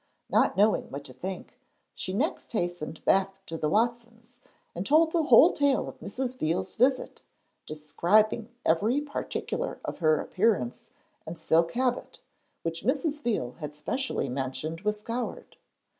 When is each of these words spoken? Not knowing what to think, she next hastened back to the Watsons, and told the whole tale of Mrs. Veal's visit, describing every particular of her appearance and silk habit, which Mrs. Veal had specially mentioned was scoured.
Not 0.31 0.57
knowing 0.57 0.89
what 0.89 1.03
to 1.03 1.13
think, 1.13 1.59
she 1.93 2.11
next 2.11 2.51
hastened 2.53 3.05
back 3.05 3.45
to 3.45 3.55
the 3.55 3.69
Watsons, 3.69 4.39
and 4.73 4.83
told 4.83 5.11
the 5.11 5.25
whole 5.25 5.51
tale 5.53 5.87
of 5.87 5.99
Mrs. 5.99 6.39
Veal's 6.39 6.73
visit, 6.73 7.21
describing 7.67 8.49
every 8.65 8.99
particular 8.99 9.79
of 9.85 9.99
her 9.99 10.19
appearance 10.19 10.89
and 11.27 11.37
silk 11.37 11.73
habit, 11.73 12.19
which 12.63 12.81
Mrs. 12.83 13.21
Veal 13.21 13.51
had 13.59 13.75
specially 13.75 14.27
mentioned 14.27 14.81
was 14.81 14.97
scoured. 14.99 15.55